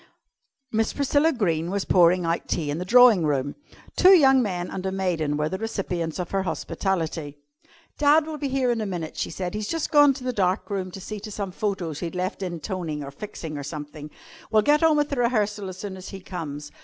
[0.71, 3.53] Miss Priscilla Greene was pouring out tea in the drawing room.
[3.95, 7.37] Two young men and a maiden were the recipients of her hospitality.
[7.99, 9.53] "Dad will be here in a minute," she said.
[9.53, 12.59] "He's just gone to the dark room to see to some photos he'd left in
[12.61, 14.09] toning or fixing, or something.
[14.49, 16.71] We'll get on with the rehearsal as soon as he comes.